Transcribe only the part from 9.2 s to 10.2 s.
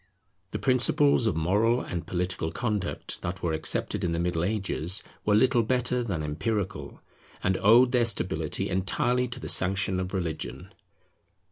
to the sanction of